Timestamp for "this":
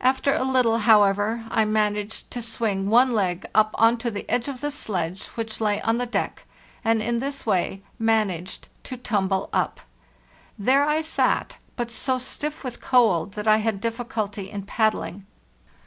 7.18-7.44